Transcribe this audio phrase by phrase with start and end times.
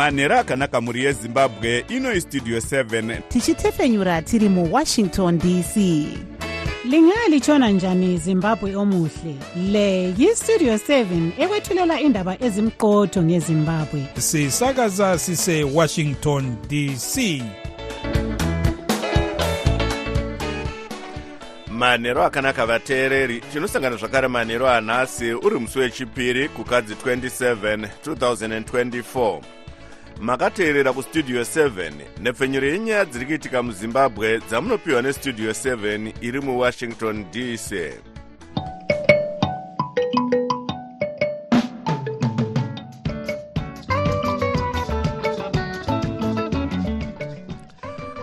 [0.00, 5.76] manhero akanaka mhuri yezimbabwe ino istudio 7 tichitefenyura tiri muwashington dc
[6.84, 9.34] lingalitshona njani zimbabwe omuhle?
[9.72, 14.06] Le yistudio 7 ekwethulela indaba ezimqotho ngezimbabwe.
[14.18, 17.42] Sisakaza sisewashington dc
[21.70, 29.59] manhero akanaka vateereri tinosangana zvakare manhero anhasi uri musi wechipiri kukadzi 27 2024
[30.20, 37.70] makateerera kustudio 7 nepfenyuro yenyaya dziri kuitika muzimbabwe dzamunopiwa nestudio 7 iri muwashington dc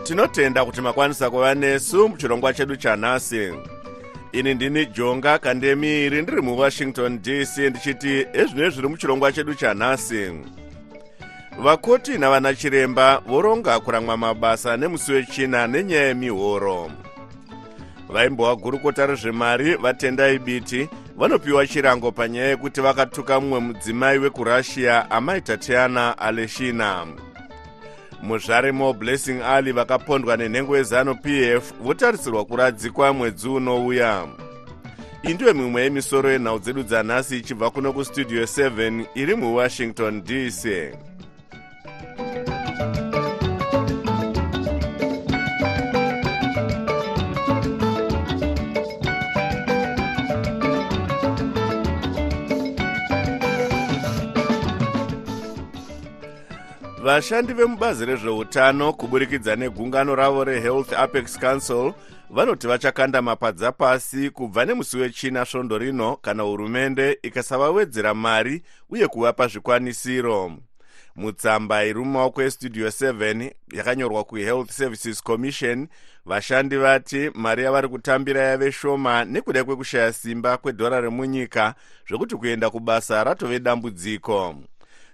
[0.04, 3.54] tinotenda kuti makwanisa kuva nesu muchirongwa chedu chanhasi
[4.32, 10.32] ini ndini jonga kandemiri ndiri muwashington dc ndichiti ezvino zviri muchirongwa chedu chanhasi
[11.64, 16.92] vakoti navana chiremba voronga kuramwa mabasa nemusi wechina nenyaya yemihoro
[18.10, 26.18] vaimbova gurukota rezvemari vatendai biti vanopiwa chirango panyaya yekuti vakatuka mumwe mudzimai wekurussia amai tatiana
[26.18, 27.08] aleshina.
[28.24, 34.28] Muzvare moblessing ali vakapondwa nenhengo yezanup f votarisirwa kuradzikwa mwedzi unouya.
[35.24, 40.66] Iyi ndiyo mimwe yemisoro yenhau dzedu dzanhasi ichibva kuno kustudio 7 iri muwashington dc
[57.04, 61.94] vashandi vemubazi rezveutano kuburikidza negungano ravo rehealth apex council
[62.30, 69.48] vanoti vachakanda mapadza pasi kubva nemusi wechina svondo rino kana hurumende ikasavawedzera mari uye kuvapa
[69.48, 70.52] zvikwanisiro
[71.18, 75.88] mutsamba iri mumaoko estudio 7 yakanyorwa kuhealth services commission.
[76.26, 81.76] Vashandi vati mari yavari kutambira yave shoma nekuda kwekushaya simba kwedhora remunyika
[82.10, 84.56] zvekuti kuenda kubasa ratove dambudziko.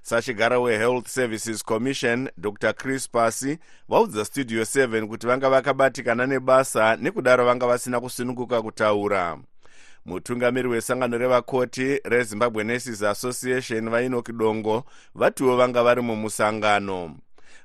[0.02, 2.74] Sachigara wehealth services commission dr.
[2.74, 3.58] Chris pasi
[3.90, 9.38] vaudza studio 7 kuti vanga vakabatikana nebasa nekudaro vanga vasina kusununguka kutaura
[10.06, 14.84] mutungamiri wesangano revakoti rezimbabwe nurses association vainoki dongo
[15.16, 17.16] vatiwo vanga vari mumusangano.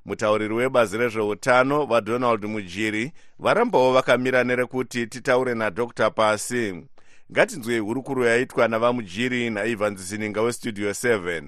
[0.04, 6.84] Mutauriri webazi rezveutano vadonald mujiri varambawo vakamira nerekuti titaure nadr pasi.
[7.32, 11.42] Ngatinzwei hurukuro yaitwa navamujiri naivan zisininga westudio 7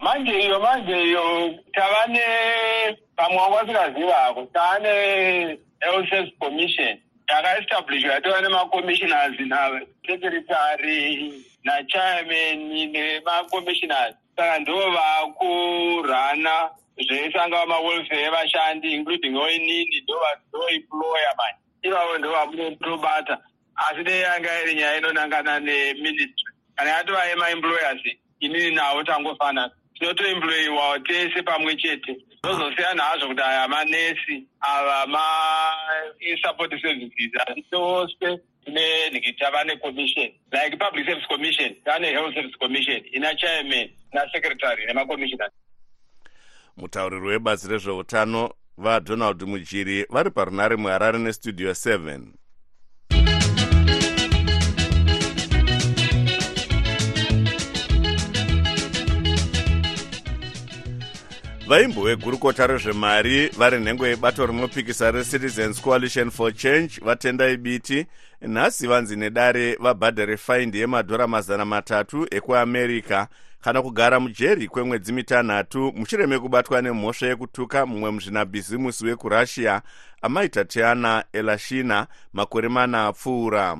[0.00, 2.20] manje iyo manje iyo tava ne
[3.16, 6.98] pamwe wanga wasingazivako tava ne-health service commission
[7.28, 11.32] yakaestablishwa yatova nemacommissioners nasecretary
[11.64, 12.58] nachairman
[12.92, 16.70] nemacommissioners saka ndo vakurana
[17.06, 23.38] zveisangava mawelfare evashandi including oinini ndoemployer manje ivavo ndo vamunotobata.
[23.76, 26.52] Asi dei yanga iri nyaya inonangana neministry?
[26.76, 28.02] Kana yatova emaemployers
[28.40, 37.30] inini navo tangofanana tinotoemployiwa tese pamwe chete zozosiyana hazvo kuti aya manesi ava masupport services
[37.46, 43.88] asi tose tine tava necommission like public service commission tava nehealth service commission ina chairman
[44.12, 45.52] nasecretary nemacommissioners
[46.76, 52.20] mutauriri webazi rezveutano vadonald mujiri vari parunare muharare nestudio 7
[61.74, 68.06] vaimbo vegurukota rezvemari vari nhengo yebato rinopikisa recitizens coalition for change vatendai biti
[68.40, 73.26] nhasi vanzi nedare vabhadhare faindi yemadhora mazana matatu ekuamerica
[73.60, 79.82] kana kugara mujeri kwemwedzi mitanhatu mushure mekubatwa nemhosva yekutuka mumwe muzvinabhizimusi wekurussia
[80.22, 83.78] amaita tiana elashina makore mana apfuura.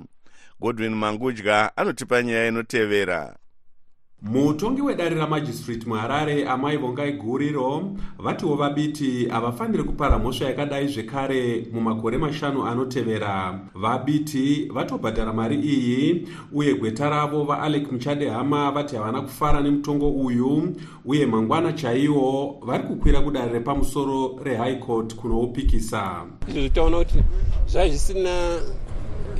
[0.60, 3.34] Godwin mangudya anotipa nyaya inotevera
[4.24, 12.18] mutongi wedare ramajistrate muharare amai vongai guriro vatiwo vabiti havafaniri kupara mhosva yakadai zvekare mumakore
[12.18, 13.60] mashanu anotevera.
[13.74, 21.26] Vabiti vatobhadhara mari iyi uye gweta ravo vaalec muchadehama vati havana kufara nemutongo uyu uye
[21.26, 26.26] mangwana chaiwo vari kukwira kudare repamusoro rehigh court kunoupikisa.
[26.48, 27.18] Izvozvo taona kuti
[27.66, 28.60] zvaa zvisina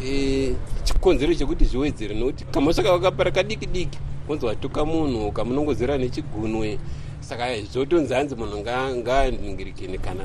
[0.06, 0.54] e,
[0.84, 6.78] chikonzero chekuti zviwedzere nokuti kamhosva kavakapara kadiki diki kunzi watuka munhu ukamunongozera nechigunwe
[7.20, 8.58] saka zvotonzi hanzi munhu
[8.96, 10.24] ngaaningirikini kana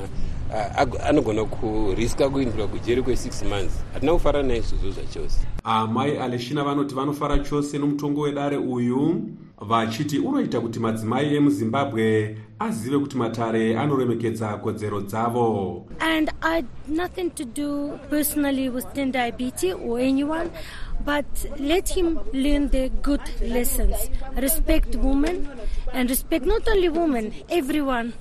[1.06, 3.84] anogona kuriska kuindira kujeri kwe6 months.
[3.92, 5.40] Hatina kufara naizvozvo zvachose.
[5.64, 9.22] Amai aleshina vanoti vanofara chose nomutongo wedare uyu
[9.60, 15.86] vachiti unoita kuti madzimai emuzimbabwe azive kuti matare anoremekedza kodzero dzavo.
[16.00, 20.50] And I had nothing to do personally with Ten Diabetes or anyone,
[21.04, 21.26] but
[21.58, 24.10] let him learn the good lessons.
[24.36, 25.48] Respect women
[25.92, 28.12] and respect not only women, everyone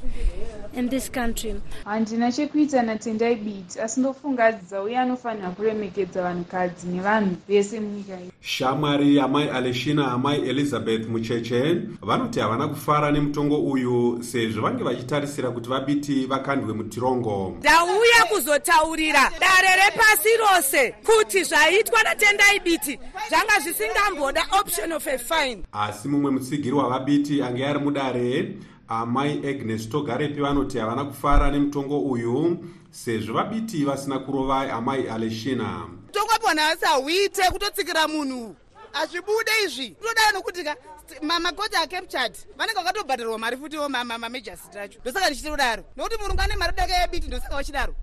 [0.73, 1.55] in this country.
[1.85, 8.31] handina chekuita natendai biti asi ndofungadza uye anofanira kuremekedza vanhukadzi nevanhu vese munyika iyi.
[8.41, 15.69] Shamwari amai aleshina amai elizabeth mucheche vanoti havana kufara nemutongo uyu sezvo vange vachitarisira kuti
[15.69, 17.55] vabiti vakandwe mutirongo.
[17.59, 22.99] Ndauya kuzotaurira dare repasi rose kuti zvaitwa natendai biti
[23.29, 25.63] zvanga zvisingamboda option of a fine.
[25.71, 28.55] Asi mumwe mutsigiri wavabiti ange ari mudare
[28.89, 32.57] amai agnes togarepi vanoti havana kufara nemutongo uyu
[32.91, 35.87] sezvo vabiti vasina kurova amai aleshina.
[36.11, 38.55] Tongwa nhasi hauite kutotsikira munhu.
[38.91, 39.89] Hazvibude izvi.
[39.89, 40.75] Todara nokuti ka
[41.21, 46.93] makota acaptured vanenge vakatobhadharwa mari futiwo mamajasi tacho ndosaka ndichitodaro nokuti murungu ane mari dake
[46.93, 47.95] yebiti ndosaka vachidaro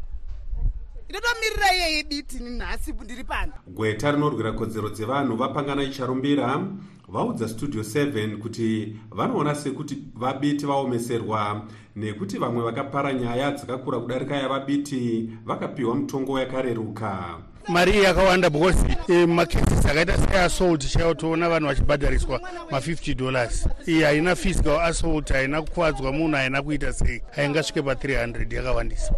[1.09, 3.53] inotomirira iyeye biti nhasi ndiri pano?
[3.67, 6.61] Gweta rinorwira kodzero dzevanhu vapangana icharumbira
[7.09, 11.63] vaudza studio 7 kuti vanoona sekuti vabiti vaomeserwa
[11.97, 17.39] nekuti vamwe vakapara nyaya dzakakura kudarika yavabiti vakapiwa mutongo yakareruka
[17.69, 18.79] mari iyi yakawanda because
[19.09, 22.39] eh, makesis akaita seassault chaiwo toona vanhu vachibhadhariswa
[22.71, 23.69] ma50 dollars.
[23.87, 27.23] Iyi haina physical assault haina kukwadzwa munhu haina kuita sei.
[27.31, 29.15] Haingasvike pa300 yakawandisa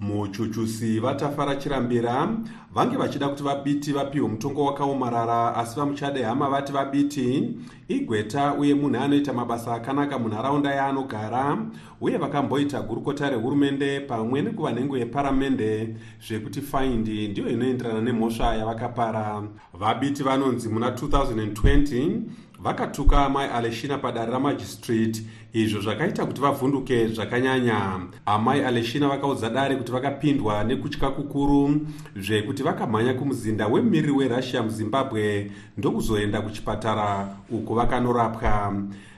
[0.00, 2.28] muchuchusi vatafara chirambira
[2.74, 7.54] vange vachida kuti vabiti vapiwe mutongo wakaomarara asi vamuchade hama vati vabiti.
[7.88, 11.58] Igweta uye munhu anoita mabasa akanaka munharaunda yaanogara
[12.00, 15.96] uye vakamboita gurukota rehurumende pamwe nekuva nhengo yeparamende
[16.28, 19.42] zvekuti faindi ndiyo inoenderana nemhosva yavakapara.
[19.74, 22.20] Vabiti vanonzi muna 2020
[22.58, 25.22] vakatuka amai aleshina padare ramajistrate
[25.52, 28.00] izvo zvakaita kuti vavhunduke zvakanyanya.
[28.26, 31.80] Amai aleshina vakaudza dare kuti vakapindwa nekutya kukuru
[32.16, 38.74] zvekuti vakamhanya kumuzinda wemumiriri werussia muzimbabwe ndokuzoenda kuchipatara uko vakanorapwa.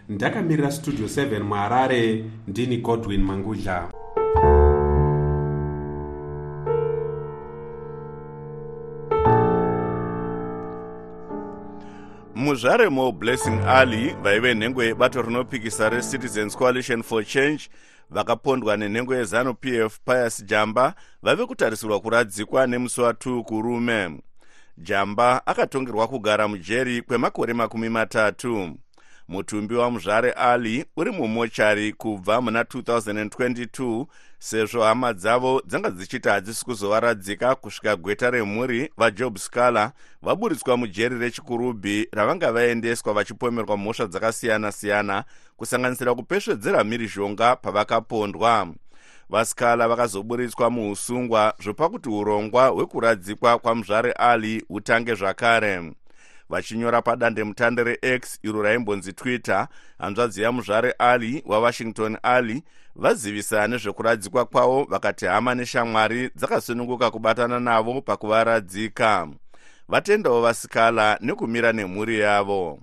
[0.09, 4.00] Ndakamirira studio 7 muharare ndini godwin mangudla
[12.35, 17.69] muzvaremo blessing ali vaive nhengo yebato rinopikisa recitizens coalition for change
[18.11, 24.21] vakapondwa nenhengo yezanup f pius jamba vave kutarisirwa kuradzikwa nemusi wa2 kurume
[24.79, 28.77] jamba akatongerwa kugara mujeri kwemakore makumi matatu
[29.31, 34.07] mutumbi wamuzvare ali uri mumochari kubva muna 2022
[34.39, 39.93] sezvo hama dzavo dzanga dzichiti hadzisi kuzovaradzika kusvika gweta remhuri vajob scaler
[40.23, 45.25] vaburitswa mujeri rechikurubhi ravanga vaendeswa vachipomerwa mhosva dzakasiyana-siyana
[45.57, 48.69] kusanganisira kupesvedzera mhirizhonga pavakapondwa.
[49.29, 55.93] Vascala vakazoburitswa muusungwa zvopa kuti urongwa hwekuradzikwa kwamuzvare ali hutange zvakare
[56.51, 59.69] vachinyora padandemutande rex iro raimbonzi twitter.
[59.99, 62.63] Hanzvadzi yamuzvare ali wawashington ali
[62.97, 69.29] vazivisa nezvekuradzikwa kwavo vakati hama neshamwari dzakasununguka kubatana navo pakuvaradzika.
[69.89, 72.79] Vatendawo vasikala nekumira nemhuri yavo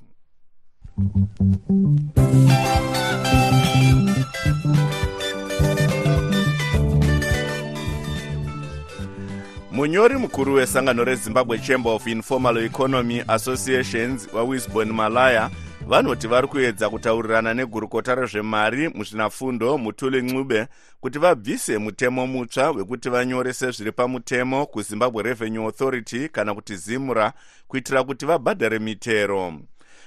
[9.78, 15.50] munyori mukuru wesangano rezimbabwe chamber of informal economy associations wawisbon malaya
[15.88, 20.68] vanoti vari kuedza kutaurirana negurukota rezvemari muzvinafundo mutuli ncube
[21.02, 27.34] kuti vabvise mutemo mutsva wekuti vanyorese zviri pamutemo kuzimbabwe revenue authority kana kuti zimura
[27.68, 29.54] kuitira kuti vabhadhare mitero.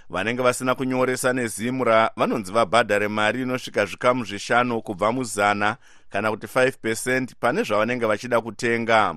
[0.09, 5.77] Vanenge vasina kunyoresa nezimura vanonzi vabhadhare mari inosvika zvikamu zvishanu kubva muzana
[6.09, 9.17] kana kuti 5 pane zvavanenge vachida kutenga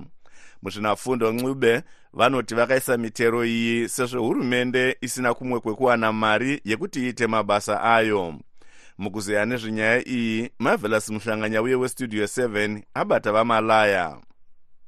[0.64, 7.82] muzvinafundo ncube vanoti vakaisa mitero iyi sezvo hurumende isina kumwe kwekuwana mari yekuti iite mabasa
[7.82, 8.34] ayo.
[8.98, 14.16] Mukuzeya nezvenyaya iyi marvelous muhlanganya uye westudio 7 abata vamalaya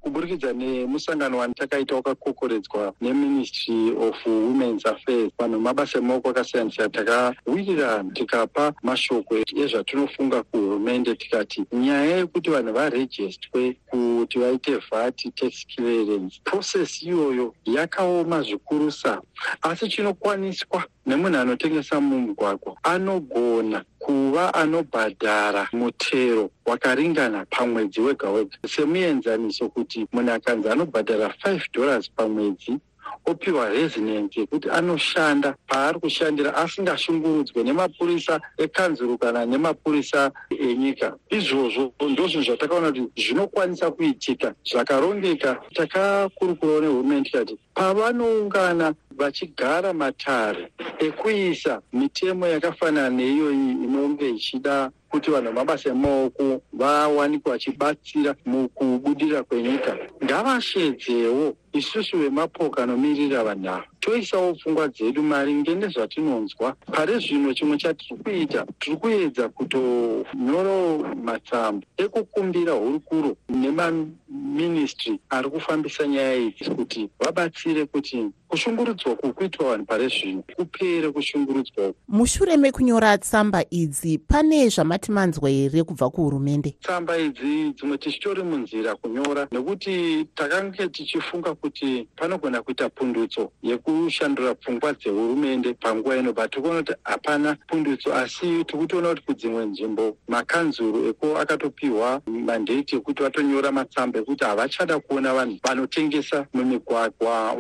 [0.06, 5.32] kuburikidza nemusangano watakaita wakakokoredzwa neministry of womens affairs.
[5.38, 6.92] Vanhu mabasa emaoko akasiyana siyana.
[6.92, 16.40] Takawirirana tikapa mashoko ezvatinofunga kuhurumende tikati nyaya yekuti vanhu varejistwe kuti vaite vat tax clearance
[16.44, 19.22] process iyoyo yakaoma zvikurusa
[19.62, 28.58] asi chinokwaniswa nemunhu anotengesa mumugwagwa anogona kuva anobhadhara mutero wakaringana pamwedzi wega wega.
[28.68, 32.78] Semuenzaniso kuti munhu akanzi anobhadhara 5 dollars pamwedzi
[33.25, 35.54] opiwa resinensi yekuti anoshanda.
[35.66, 41.16] Paari kushandira asingashungurudzwe nemapurisa ekanzuru kana nemapurisa enyika.
[41.30, 45.62] Izvozvo ndozvinhu zvatakaona kuti zvinokwanisa kuitika zvakarongeka.
[45.75, 55.90] Takakurukurawo nehurumende tikati pavanoungana vachigara matare ekuisa mitemo yakafanana neiyoyi inonge ichida kuti vanhu vamabasa
[55.90, 59.97] emaoko vawanikwe vachibatsira mukubudirira kwenyika.
[60.25, 66.76] Ngavashedzewo isusu vemapoka anomirira vanhu ava toisawo pfungwa dzedu maringe nezvatinonzwa.
[66.93, 76.37] Pari zvino chimwe chatiri kuita tiri kuedza kutonyorawo matsamba ekukumbira hurukuro nemaministry ari kufambisa nyaya
[76.37, 83.65] idzi kuti vabatsire kuti kushungurudzwa kuku kuitwa vanhu pari zvino kupere kushungurudzwa mushure mekunyora tsamba
[83.71, 86.76] idzi pane zvamati manzwa here kubva kuhurumende?
[86.81, 94.93] Tsamba idzi dzimwe tichitori munzira kunyora nekuti takange tichifunga kuti panogona kuita pundutso yekushandura pfungwa
[94.93, 101.38] dzehurumende panguva ino but tikuona kuti hapana pundutso asi tikutoona kuti kudzimwe nzvimbo makanzuru eko
[101.38, 107.57] akatopiwa mandate ekuti vatonyora matsamba ekuti havachada kuona vanhu vanotengesa mumigwagwa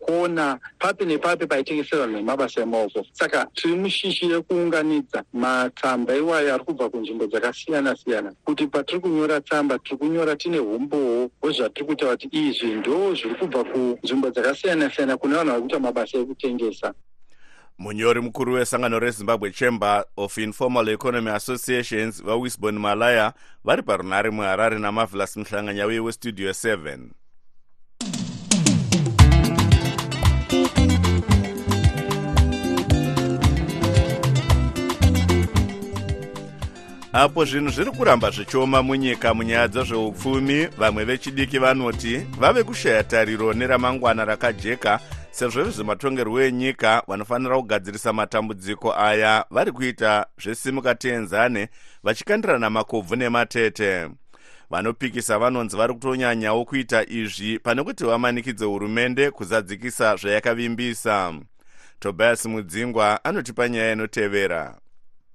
[0.00, 6.88] pamakona papi nepapi paitengesera vanhu vemabasa emaoko saka tiri mushishi rekuunganidza matsamba iwayo ari kubva
[6.88, 12.66] kunzvimbo dzakasiyana siyana kuti patiri kunyora tsamba tiri kunyora tine umbowo hwezvatiri kutaura kuti izvi
[12.66, 16.94] ndo zviri kubva kunzvimbo dzakasiyana siyana kune vanhu vari kuita mabasa ekutengesa.
[17.78, 23.32] Munyori mukuru wesangano rezimbabwe chamber of informal economy associations vawisbon malaya
[23.64, 26.98] vari parunhare muharare namavelas muhlanganyauye westudio 7
[37.12, 44.24] apo zvinhu zviri kuramba zvichioma munyika munyaya dzezveupfumi vamwe vechidiki vanoti vave kushaya tariro neramangwana
[44.24, 45.00] rakajeka
[45.30, 51.68] sezvo vezvematongerwo enyika vanofanira kugadzirisa matambudziko aya vari kuita zvesimukateenzane
[52.02, 54.08] vachikandirana makobvu nematete.
[54.70, 61.34] Vanopikisa vanonzi vari kutonyanyawo kuita izvi pane kuti vamanikidze hurumende kuzadzikisa zvayakavimbisa.
[62.00, 64.74] Tobias mudzingwa anotipa nyaya inotevera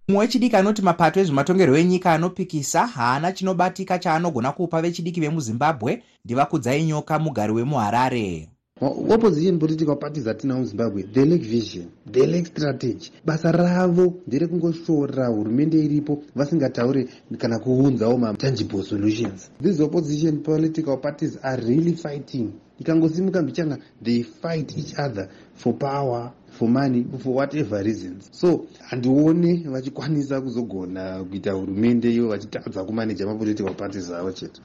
[0.07, 6.03] mumwe wechidiki anoti mapato ezvematongerwo enyika anopikisa haana chinobatika chaanogona kupa vechidiki vemuzimbabwe.
[6.25, 8.50] Ndivakudzai nyoka mugari wemuharare.
[8.81, 11.03] Opposition political parties atina muzimbabwe?
[11.03, 13.12] They lack vision they lack strategy.
[13.25, 17.07] Basa ravo nderekungoshora hurumende iripo vasingataure
[17.38, 19.51] kana kuunzawo matangible solutions.
[19.63, 22.50] These opposition political parties are really fighting.
[22.79, 28.29] Ikangosimuka mbichana they fight each other for power for money for whatever reasons.
[28.31, 34.62] So handione vachikwanisa kuzogona kuita hurumende ivo vachitadza kumaneja mapolitical parties avo chete.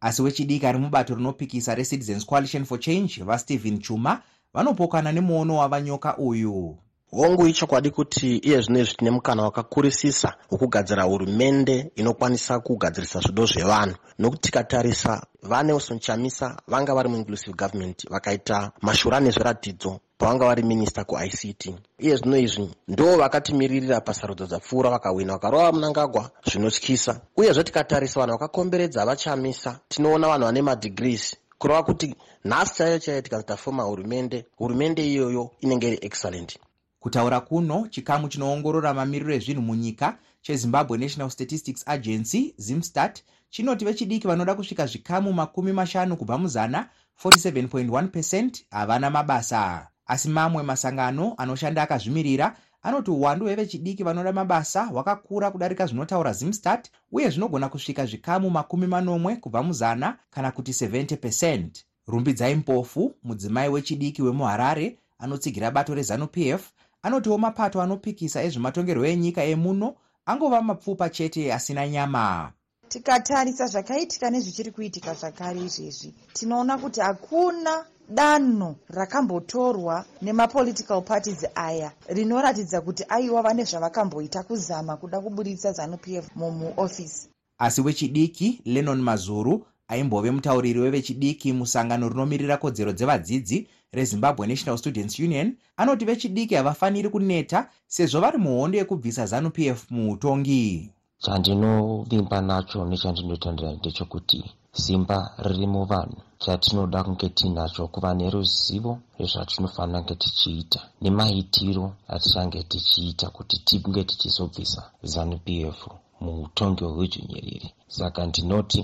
[0.00, 4.22] Asi wechidiki ari mubato rinopikisa recitizens coalition for change vastephen chuma
[4.54, 6.76] vanopokana nemuono wavanyoka uyu
[7.16, 13.96] hongu ichokwadi kuti iye zvino izvi tine mukana wakakurisisa wokugadzira hurumende inokwanisa kugadzirisa zvido zvevanhu.
[14.18, 21.70] Nokuti tikatarisa vanelson chamisa vanga vari muinclusive government vakaita mashura nezviratidzo pavanga vari minista kuict
[21.98, 27.20] iye zvino izvi ndo vakatimiririra pasarudzo dzapfuura vakawina vakarova munangagwa zvinotyisa.
[27.36, 33.56] Uyezve tikatarisa vanhu vakakomberedza vachamisa tinoona vanhu vane madhigrees kureva kuti nhasi chaiyo chaiyo tikazota
[33.56, 36.58] foma hurumende hurumende iyoyo inenge iri excellent
[37.04, 44.54] kutaura kuno chikamu chinoongorora mamiriro ezvinhu munyika chezimbabwe national statistics agency zimstat chinoti vechidiki vanoda
[44.54, 46.88] kusvika zvikamu makumi mashanu kubva muzana
[47.24, 49.88] 47.1 pecent havana mabasa.
[50.06, 57.30] Asi mamwe masangano anoshanda akazvimirira anoti uwandu hwevechidiki vanoda mabasa hwakakura kudarika zvinotaura zimstat uye
[57.30, 64.22] zvinogona kusvika zvikamu makumi manomwe kubva muzana kana kuti 70 pecent rumbidzai mpofu mudzimai wechidiki
[64.22, 66.72] wemuharare anotsigira bato rezanup f
[67.04, 69.88] anotiwo mapato anopikisa ezvematongerwo enyika emuno
[70.30, 72.52] angova mapfupa chete asina nyama.
[72.88, 82.80] Tikatarisa zvakaitika nezvichiri kuitika zvakare izvezvi tinoona kuti hakuna danho rakambotorwa nemapolitical parties aya rinoratidza
[82.80, 90.80] kuti aiwava nezvavakamboita kuzama kuda kuburitsa zanup f mumuofisi asi wechidiki lenon mazuru aimbove mutauriri
[90.80, 98.38] wevechidiki musangano rinomirira kodzero dzevadzidzi rezimbabwe national students union anoti vechidiki havafaniri kuneta sezvo vari
[98.38, 100.90] muhondo yekubvisa zanup f muutongi
[101.24, 104.38] chandinovimba nacho nechandinotandira ndechekuti
[104.82, 106.18] simba riri muvanhu.
[106.42, 111.84] Chatinoda kunge tiinacho kuva neruzivo rezvatinofanira kunge tichiita nemaitiro
[112.14, 114.80] atichange tichiita kuti tinge tichizobvisa
[115.12, 115.78] zanup f
[116.22, 118.80] muutongi hwehudzvinyiriri saka ndinoti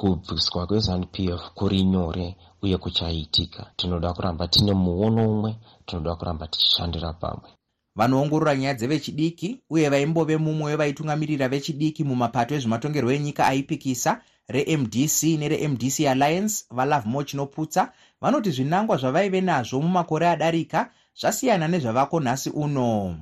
[0.00, 2.26] kubviswa kwezanup f kuri nyore
[2.62, 3.66] uye kuchaitika.
[3.76, 7.50] Tinoda kuramba tine muono umwe tinoda kuramba tichishandira pamwe.
[7.96, 16.64] Vanoongorora nyaya dzevechidiki uye vaimbove mumwe wevaitungamirira vechidiki mumapato ezvematongerwo enyika aipikisa remdc neremdc alliance
[16.70, 20.90] valove mo chinoputsa vanoti zvinangwa zvavaive nazvo mumakore adarika
[21.20, 23.16] zvasiyana nezvavako nhasi uno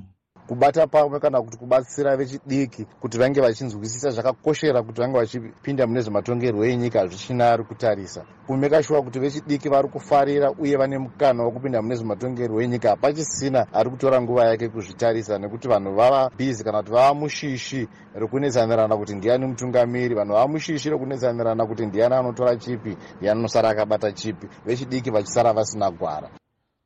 [0.51, 6.65] kubata pamwe kana kuti kubatsira vechidiki kuti vange vachinzwisisa zvakakoshera kuti vange vachipinda mune zvematongerwo
[6.67, 8.25] enyika zvichina ari kutarisa.
[8.47, 13.91] Kumeka shuwa kuti vechidiki vari kufarira uye vane mukana wekupinda mune zvematongerwo enyika hapachisina ari
[13.91, 19.47] kutora nguva yake kuzvitarisa nekuti vanhu vava bhizi kana kuti vava mushishi rekunetsanirana kuti ndiani
[19.47, 24.47] mutungamiri vanhu vava mushishi rekunetsanirana kuti ndiani anotora chipi ndiani anosara akabata chipi.
[24.67, 26.40] Vechidiki vachisara vasina gwara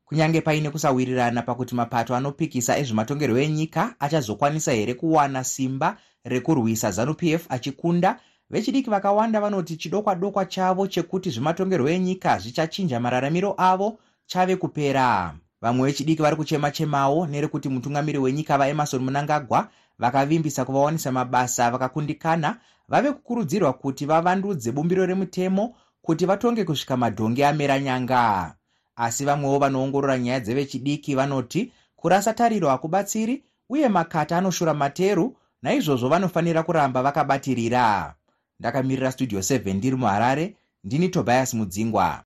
[0.05, 6.91] kunyange paine kusawirirana pakuti mapato anopikisa ezvematongerwo enyika achazokwanisa here kuwana simba rekurwisa.
[6.91, 8.19] Zanup f achikunda
[8.49, 15.35] vechidiki vakawanda vanoti chidokwa dokwa chavo chekuti zvematongerwo enyika zvichachinja mararamiro avo chave kupera.
[15.61, 19.69] Vamwe vechidiki vari kuchema chemawo nerekuti mutungamiri wenyika vaemarson munangagwa
[19.99, 22.57] vakavimbisa kuvawanisa mabasa vakakundikana
[22.87, 28.55] vave kukurudzirwa kuti vavandudze bumbiro remutemo kuti vatonge kusvika madhonge amera nyanga
[28.95, 36.63] asi vamwewo vanoongorora nyaya dzevechidiki vanoti kurasa tariro hakubatsiri uye makata anoshura materu naizvozvo vanofanira
[36.63, 38.15] kuramba vakabatirira.
[38.59, 42.23] Ndakamirira studio 7 ndiri muharare ndini tobias mudzingwa.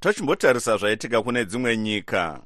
[0.00, 2.40] Tochimbotarisa zvaitika kune dzimwe nyika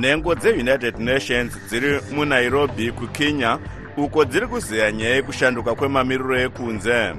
[0.00, 3.58] nhengo dzeunited nations dziri munairobi kukenya
[3.96, 7.14] uko dziri kuzeya nyaya yekushanduka kwemamiriro ekunze.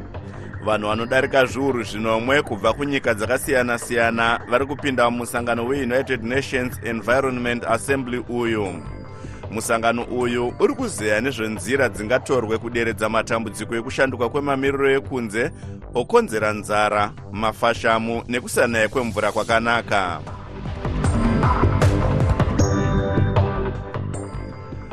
[0.66, 8.84] Vanhu vanodarika zviuru zvinomwe kubva kunyika dzakasiyana-siyana vari kupinda mumusangano weunited nations environment assembly uyu.
[9.52, 15.52] Musangano uyu uri kuzeya nezvenzira dzingatorwe kuderedza matambudziko ekushanduka kwemamiriro ekunze
[15.94, 20.20] okonzera nzara mafashamu nekusanaya kwemvura kwakanaka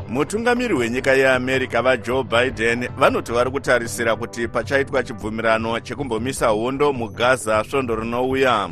[0.09, 7.97] mutungamiri wenyika yeamerica vajoe biden vanoti vari kutarisira kuti pachaitwa chibvumirano chekumbomisa hondo mugaza svondo
[7.97, 8.71] rinouya.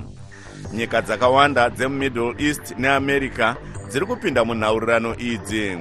[0.73, 3.55] Nyika dzakawanda dzemumiddle east neamerica
[3.89, 5.79] dziri kupinda munhaurirano idzi.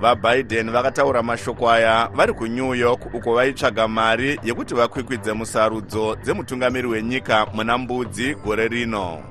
[0.00, 7.46] Vabiden vakataura mashoko aya vari kunew york uko vaitsvaga mari yekuti vakwikwidze musarudzo dzemutungamiri wenyika
[7.54, 9.22] muna mbudzi gore rino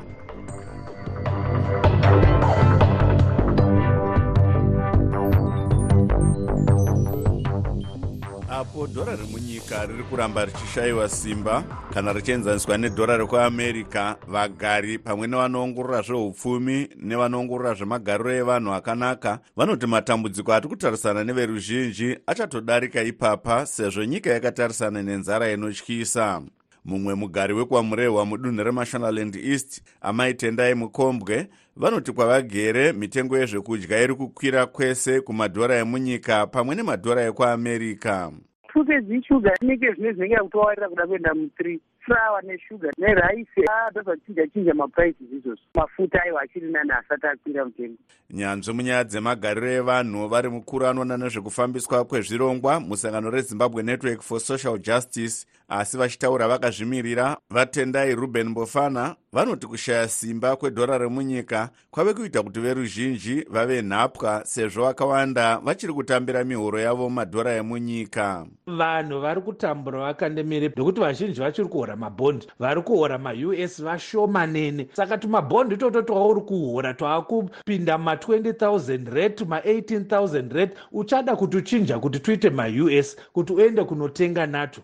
[8.62, 11.63] apo dhora remunyika riri kuramba richishayiwa simba.
[11.93, 20.67] Kana richienzaniswa nedhora rekuamerica vagari pamwe nevanoongorora zveupfumi nevanoongorora zvemagariro evanhu akanaka vanoti matambudziko ati
[20.67, 26.41] kutarisana neveruzhinji achatodarika ipapa sezvo nyika yakatarisana nenzara inotyisa.
[26.86, 35.21] Mumwe mugari wekwamurehwa mudunhu remashonaland east amaitendai mukombwe vanoti kwavagere mitengo yezvekudya iri kukwira kwese
[35.21, 38.32] kumadhora emunyika pamwe nemadhora ekuamerica
[38.74, 41.80] tupe dzishuga neke zvine zvinenge kutowarira kuda kuenda muthree.
[42.06, 47.98] Flawa neshuga neraisi adazvachinja chinja maprices izvozvo mafuta aiwa achiri nani asati akwira mutengo
[48.30, 55.48] nyanzvi munyaya dzemagariro evanhu vari mukuru anoona nezvekufambiswa kwezvirongwa musangano rezimbabwe network for social justice
[55.72, 63.46] asi vachitaura vakazvimirira vatendai ruben mbofana vanoti kushaya simba kwedhora remunyika kwave kuita kuti veruzhinji
[63.50, 68.46] vave nhapwa sezvo vakawanda vachiri kutambira mihoro yavo madhora emunyika.
[68.68, 72.48] Vanhu vari kutambura vakandemire nekuti vazhinji vachiri kuhora mabhondi.
[72.60, 74.88] Vari kuhora maus vashomanene.
[74.94, 83.18] Saka tumabhondi itoto twauri kuhora twaakupinda ma20 red ma18 red uchada kutuchinja kuti tuite maus
[83.34, 84.82] kuti uende kunotenga nato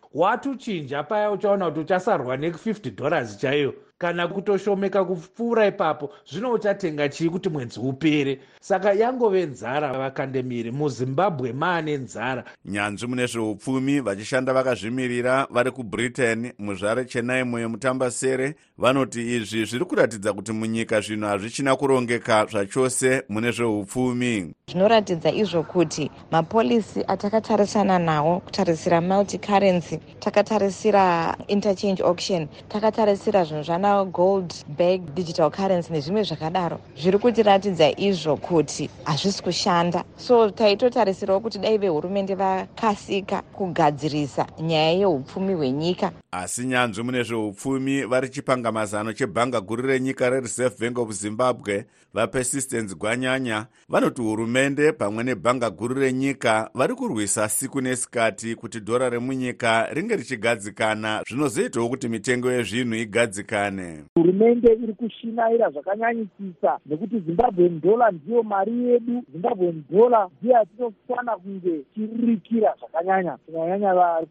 [0.77, 7.29] watuchinja paya uchaona kuti uchasarwa ne50 dollars chaiyo kana kutoshomeka kupfuura ipapo zvino uchatenga chii
[7.29, 8.39] kuti mwedzi upere?
[8.60, 12.43] Saka yangove nzara vakandemiri muzimbabwe maane nzara.
[12.65, 20.51] Nyanzvi mune zveupfumi vachishanda vakazvimirira vari kubritain muzvare chenaimo yemutambasere vanoti izvi zviri kuratidza kuti
[20.51, 24.53] munyika zvinhu hazvichina kurongeka zvachose mune zveupfumi.
[24.71, 34.06] Zvinoratidza izvo kuti mapolisi atakatarisana nawo kutarisira multicurrency takatarisira interchange auction takatarisira zvinhu zvana sana
[34.12, 36.80] gold bag digital currency nezvimwe zvakadaro.
[36.97, 40.04] Zviri kutiratidza izvo kuti hazvisi kushanda.
[40.17, 46.12] So taitotarisirawo kuti dai vehurumende vakasika kugadzirisa nyaya yeupfumi hwenyika.
[46.32, 53.65] Asi nyanzvi mune zveupfumi vari chipangamazano chebhanga guru renyika rereserve bank of zimbabwe vapersistence gwanyanya
[53.89, 61.23] vanoti hurumende pamwe nebhanga guru renyika vari kurwisa siku nesikati kuti dhora remunyika ringe richigadzikana.
[61.28, 63.76] Zvinozoitawo kuti mitengo yezvinhu igadzikane
[64.15, 69.23] hurumende iri kushinaira zvakanyanyisisa nekuti zimbabwen dollar ndiyo mari yedu.
[69.31, 73.37] Zimbabwen dollar ndiyo yatinofana kunge tiririkira zvakanyanya.
[73.37, 74.27] Kunyanyanya vari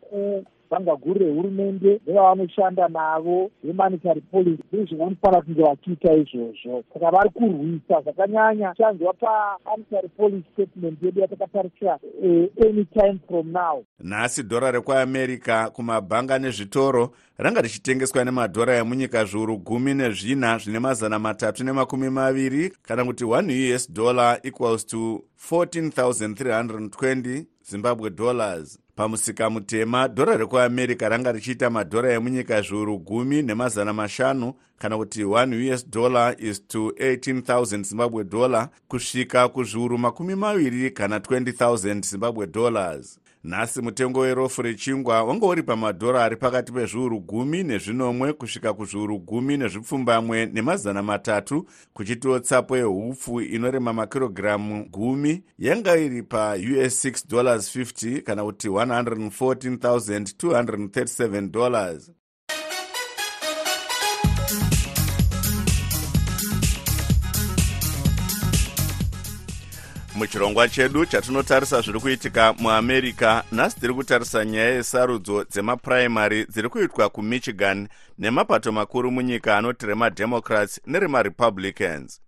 [0.71, 6.83] bhanga guru rehurumende nevavanoshanda navo vemonitary policy ndizvo vanofanira kunge vachiita izvozvo.
[6.95, 8.75] Saka vari kurwisa zvakanyanya.
[8.79, 13.85] Chanzwa pamonitary policy statement yedu yatakatarisira uh, any time from now.
[14.01, 21.65] Nhasi dhora rekuamerica kumabhanga nezvitoro ranga richitengeswa nemadhora emunyika zviuru gumi nezvina zvine mazana matatu
[21.65, 30.37] nemakumi maviri kana kuti 1 us dollar equals to 14320 zimbabwe dollars pamusika mutema dhora
[30.37, 36.67] rekuamerica ranga richiita madhora emunyika zviuru gumi nemazana mashanu kana kuti 1 us dollar is
[36.69, 44.63] to 18000 zimbabwe dollar kusvika kuzviuru makumi maviri kana 20000 zimbabwe dollars nhasi mutengo werofu
[44.63, 51.67] rechingwa wanga uri pamadhora ari pakati pezviuru gumi nezvinomwe kusvika kuzviuru gumi nezvipfumbamwe nemazana matatu
[51.93, 55.43] kuchitiwo tsapo yehupfu inorema makirogiramu gumi.
[55.59, 62.13] Yanga iri paus 6 dollars 50 kana kuti 114237 dollars
[70.17, 77.89] muchirongwa chedu chatinotarisa zviri kuitika muamerica nhasi tiri kutarisa nyaya yesarudzo dzemapuraimary dziri kuitwa kumichigan
[78.19, 82.21] nemapato makuru munyika anoti remademocrats neremarepublicans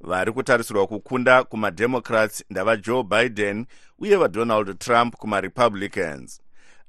[0.00, 3.66] vari kutarisirwa kukunda kumademocrats ndavajoe biden
[3.98, 6.40] uye vadonald trump kumarepublicans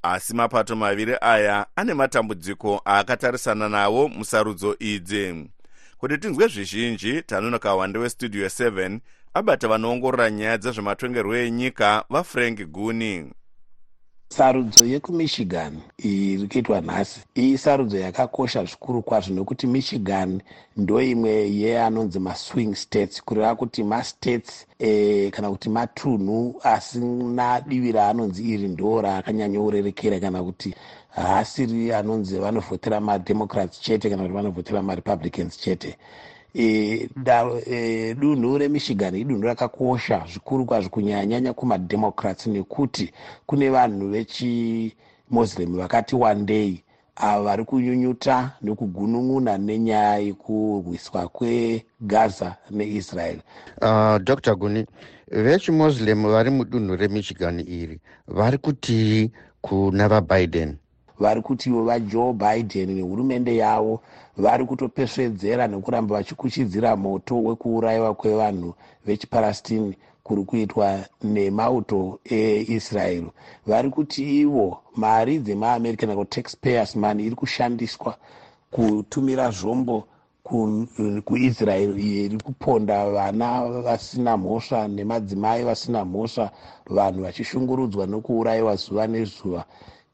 [0.04, 5.50] asi mapato maviri aya ane matambudziko aakatarisana nawo musarudzo idzi.
[5.98, 9.00] Kuti tinzwe zvizhinji tanonoka wande westudio 7
[9.36, 13.32] abata vanoongorora nyaya dzezvematongerwo enyika vafrank guni.
[14.30, 20.42] Sarudzo yekumichigan iri kuitwa nhasi iyi sarudzo yakakosha zvikuru kwazvo nokuti michigan
[20.78, 28.44] ndo imwe yeanonzi maswing states kureva kuti mastates e, kana kuti matunhu asina divi raanonzi
[28.54, 30.76] iri ndo raakanyanyourerekera kana kuti
[31.10, 35.98] haasiri anonzi vanovhotera mademocrats chete kana kuti vanovhotera marepublicans chete
[38.20, 43.12] dunhu remichigan idunhu rakakosha zvikuru kwazvo kunyanyanyanya kumademocrats nekuti
[43.46, 46.82] kune vanhu vechimuslim vakati wandei.
[47.18, 53.40] Avo vari kunyunyuta nekugunun'una nenyaya yekurwiswa kwegaza neisrael.
[53.82, 54.86] Uh, dr guni
[55.32, 60.78] vechimuslim vari mudunhu remichigan iri vari kutii kuna vabiden
[61.20, 64.02] vari kutiwo vajoe biden nehurumende yavo
[64.38, 68.74] vari kutopesvedzera nekuramba vachikuchidzira moto wekuurayiwa kwevanhu
[69.06, 73.30] vechipalestine kuri kuitwa nemauto eisraeri
[73.68, 78.18] vari kuti ivo mari dzemaamerica kuti taxpayers money iri kushandiswa
[78.72, 80.08] kutumira zvombo
[81.26, 83.48] kuisraeri iyo iri kuponda vana
[83.86, 86.52] vasina mhosva nemadzimai vasina mhosva
[86.90, 89.66] vanhu vachishungurudzwa nokuurayiwa zuva nezuva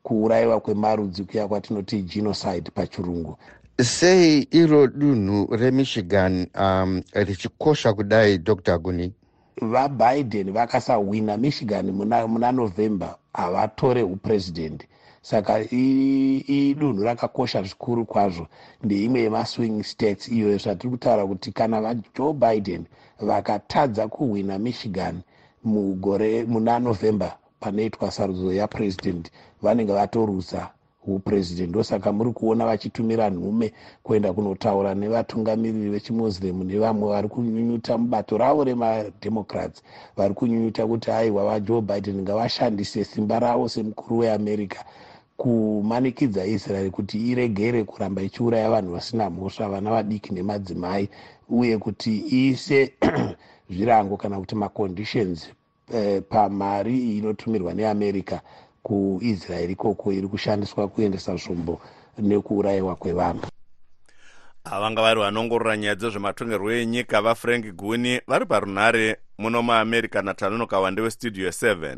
[0.03, 3.37] kuurayiwa kwemarudzi kuya kwatinoti genocide pachirungu.
[3.83, 9.13] Sei iro dunhu remichigan um, richikosha kudai dr guni?
[9.61, 14.85] Vabiden vakasahwina michigan muna, muna november havatore upurezidendi
[15.21, 18.47] saka idunhu rakakosha zvikuru kwazvo.
[18.83, 22.85] Ndeimwe yemaswing states iyoyo zvatiri kutaura kuti kana vajoe biden
[23.19, 25.21] vakatadza kuhwina michigan
[25.63, 29.29] mugore muna november panoitwa sarudzo yapurezidendi
[29.61, 30.69] vanenge vatorusa
[31.07, 38.63] upurezidendi ndosaka muri kuona vachitumira nhume kuenda kunotaura nevatungamiriri vechimuslim nevamwe vari kunyunyuta mubato ravo
[38.63, 39.81] remademocrats.
[40.17, 44.81] Vari kunyunyuta kuti aiwa vajoe biden ngavashandise simba ravo semukuru weamerica
[45.41, 51.09] kumanikidza israeri kuti iregere kuramba ichiuraya vanhu vasina mhosva vana vadiki nemadzimai
[51.49, 52.93] uye kuti iise
[53.73, 55.49] zvirango kana kuti maconditions
[55.93, 58.39] eh, pamari inotumirwa neamerica
[58.83, 61.81] kuisraeri ikoko iri kushandiswa kuendesa zvombo
[62.17, 63.45] nekuurayiwa kwevanhu.
[64.63, 71.49] Avanga vari vanongorora nyaya dzezvematongerwo enyika vafrank guni vari parunhare muno muamerica natanonoka wande westudio
[71.49, 71.97] 7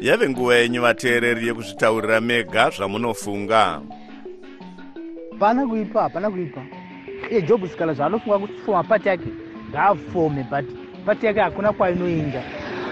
[0.00, 3.82] yave nguva yenyu vateereri yekuzvitaurira mega zvamunofunga.
[5.30, 6.77] Hapana kuipa hapana kuipa
[7.30, 9.28] iye job sikala zvaanofunga kufoma pati yake
[9.70, 10.64] ngaafome but
[11.06, 12.42] pati yake hakuna kwainoenda.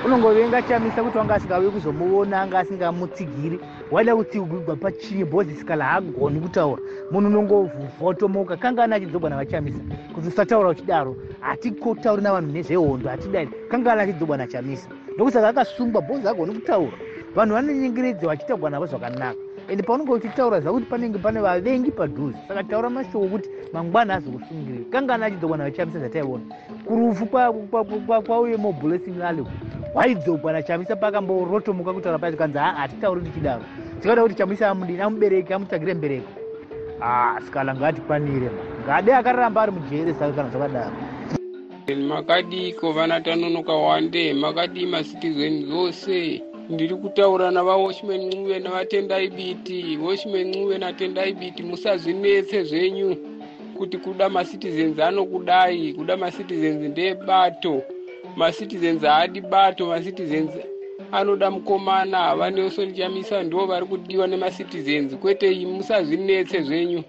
[0.05, 6.83] Unongovenga chamisa kuti wanga asingauye kuzomuona anga asingamutsigiri waida kutsigirwa pachinyi bhozi sikala haagoni kutaura
[7.11, 8.57] munhu unongovhotomoka.
[8.57, 9.79] Kangana achidzogwa navachamisa
[10.15, 13.49] kuti usataura uchidaro hatikotauri navanhu nezvehondo hatidai.
[13.71, 16.93] Kangana achidzogwa nachamisa ndokusaka akasungwa bhozi agoni kutaura.
[17.35, 19.35] Vanhu vanonyengeredza vachitagwa navo zvakanaka
[19.69, 25.27] ende paunenge uchitaura zakuti panenge pane vavengi padhuze saka taura mashoko kuti mangwana azokusungirira kangana
[25.27, 26.45] achidzogwa navachamisa zvataiona?
[26.85, 27.27] Kurufu
[28.27, 29.45] kwauye moblessing ale
[29.95, 33.63] waidzogwa nachamisa pakamborotomuka kutaura pacho kanzi haa hatitauri tichidaro
[34.01, 36.31] tikada kuti chamisa amudini amubereki amutsvagire mbereko?
[37.45, 38.51] Sikala ngatikwanire
[38.85, 40.97] ngade akaramba ari mujere saka kana zvakadaro.
[42.09, 50.79] Makadiko vana tanonoka wande makadii macitizen vose ndiri kutaura navawashman ncuve navatendai biti washman ncuve
[50.79, 53.17] natendai biti musazvinetse zvenyu
[53.77, 55.93] kuti kuda macitizens anokudai.
[55.93, 57.83] Kuda macitizens ndebato
[58.37, 60.51] macitizens haadi bato macitizens
[61.13, 62.19] anoda mukomana.
[62.19, 65.15] Havanelson chamisa ndo vari kudiwa nemacitizens.
[65.17, 67.03] Kwete musazvinetse zvenyu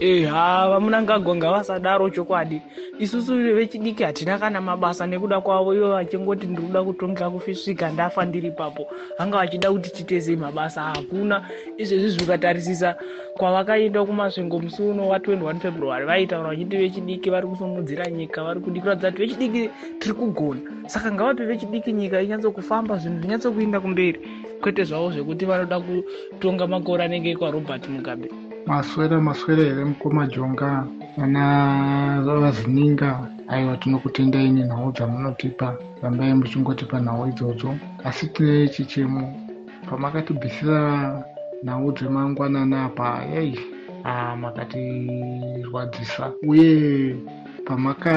[0.00, 2.62] eha vamunangagonga vasadaro chokwadi.
[2.98, 8.48] Isusu vechidiki hatina kana mabasa nekuda kwavo ivo vachingoti ndiri kuda kutongera kufisvika ndafa ndiri
[8.48, 8.86] ipapo.
[9.18, 11.46] Vanga vachida kuti titezei mabasa hakuna.
[11.76, 12.96] Izvezvi zvikatarisisa
[13.34, 19.10] kwavakaenda kumasvingo musi uno wa21 february vaitaura vachiti vechidiki vari kusumudzira nyika vari kudi kuratidza
[19.10, 20.60] kuti vechidiki tiri kugona.
[20.86, 24.20] Saka ngavape vechidiki nyika inyatsokufamba zvinhu zvinyatsokuinda kumberi
[24.60, 32.22] kwete zvavo zvekuti vanoda kutonga makore anenge ekwarobert mugabe maswera maswera here mukoma jonga vana
[32.26, 35.76] vavazvininga aiwa tinokutendai nenhau dzamunotipa.
[36.02, 37.76] Rambai muchingotipa nhau idzodzo.
[38.04, 39.22] Asi tine chichemo.
[39.90, 41.24] Pamakatibvisira
[41.62, 43.58] nhau dzemangwanana apa yai
[44.40, 46.32] makatirwadzisa.
[46.46, 47.16] Uye
[47.66, 48.14] pamaka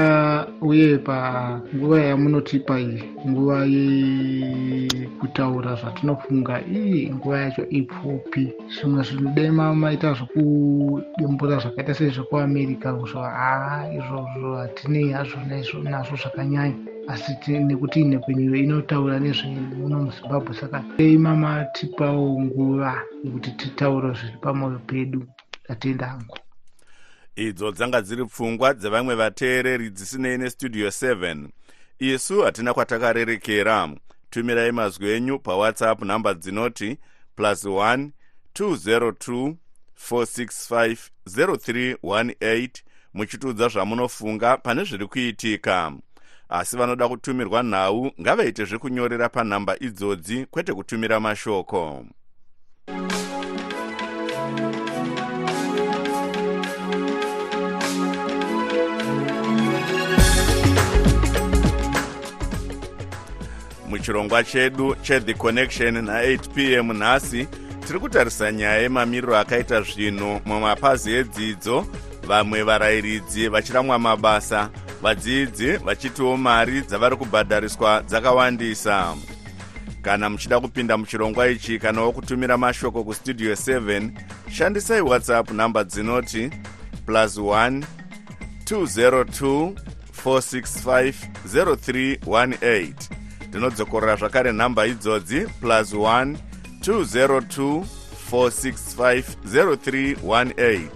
[0.62, 8.44] uye panguva yamunotipa iyi nguva yekutaura zvatinofunga ii nguva yacho ipfupi.
[8.74, 15.40] Zvimwe zvinodema maita zvokudembura zvakaita sezvekuamerica zvo haa izvozvo hatinei hazvo
[15.84, 16.78] nazvo zvakanyanya.
[17.12, 17.32] Asi
[17.68, 22.92] nekuti nhekwenyuyo inotaura nezvemuno muzimbabwe saka dei mamatipawo nguva
[23.24, 25.20] yekuti titaure zviri pamwoyo pedu
[25.68, 26.38] tatenda hangu
[27.38, 31.48] idzo dzanga dziri pfungwa dzevamwe vateereri dzisinei nestudio 7
[32.00, 33.90] isu hatina kwatakarerekera.
[34.30, 36.98] Tumirai mazwi enyu pawhatsapp nhamba dzinoti
[37.36, 38.10] plus 1
[38.60, 39.56] 202
[40.10, 40.98] 465
[41.28, 42.70] 0318
[43.14, 45.94] muchitiudza zvamunofunga pane zviri kuitika.
[46.50, 52.06] Asi vanoda kutumirwa nhau ngavaite zvekunyorera panhamba idzodzi kwete kutumira mashoko
[63.98, 67.48] muchirongwa chedu chethi connection na8 p m nhasi
[67.88, 71.86] tiri kutarisa nyaya yemamiriro akaita zvinhu mumapazi edzidzo.
[72.28, 74.70] Vamwe varayiridzi vachiramwa mabasa
[75.02, 79.16] vadzidzi vachitiwo mari dzavari kubhadhariswa dzakawandisa.
[80.02, 84.10] Kana muchida kupinda muchirongwa ichi kanawo kutumira mashoko kustudio 7
[84.52, 86.50] shandisai whatsapp nhamba dzinoti
[87.06, 87.84] plus 1
[88.66, 89.74] 202
[90.26, 91.14] 465
[91.54, 93.17] 0318
[93.58, 96.36] ndinodzokorora zvakare nhamba idzodzi plus 1
[96.82, 97.84] 202
[98.32, 100.88] 465 0318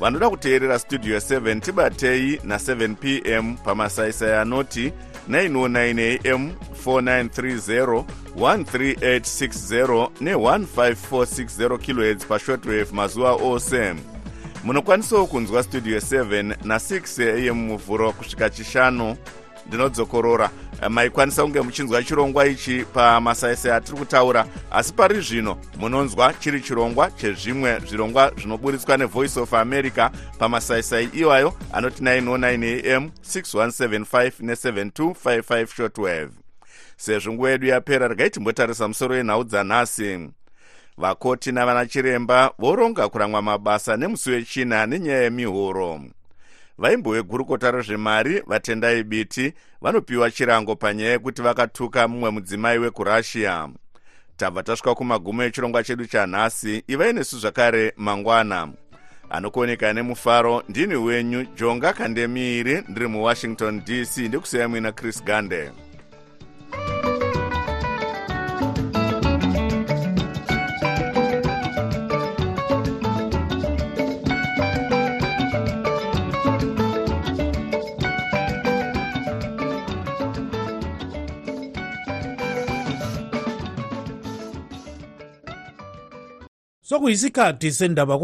[0.00, 4.92] vanoda kuteerera studio 7 tibatei na7 p m pamasaisai anoti
[5.30, 6.52] 909 am
[6.86, 8.04] 4930
[8.36, 13.94] 13860 ne15460 khz pashortwave mazuva ose.
[14.64, 19.16] Munokwanisawo kunzwa studio 7 na6 am muvhuro kusvika chishanu
[19.68, 20.50] ndinodzokorora.
[20.88, 27.80] Maikwanisa kunge muchinzwa chirongwa ichi pamasaisai atiri kutaura asi pari zvino munonzwa chiri chirongwa chezvimwe
[27.80, 36.30] zvirongwa zvinoburitswa nevoice of america pamasaisai iwayo anoti 909 am 6175 ne7255 shortwave
[36.96, 40.28] sezvo nguva yedu yapera regai timbotarisa musoro yenhau dzanhasi
[40.98, 46.00] vakoti navana chiremba voronga kuramwa mabasa nemusi wechina nenyaya yemihoro
[46.78, 53.68] vaimbowegurukota rezvemari vatendai biti vanopiwa chirango panyaya yekuti vakatuka mumwe mudzimai wekurussia
[54.36, 58.68] tabva tasvika kumagumo echirongwa chedu chanhasi ivai nesu zvakare mangwana.
[59.30, 65.70] Anokuoneka nemufaro ndini wenyu jonga kandemiiri ndiri muwashington dc ndikusiyai muina chris gande
[86.88, 88.14] sokuyisikhathi sendaba